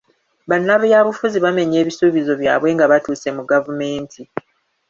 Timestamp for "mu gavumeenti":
3.37-4.21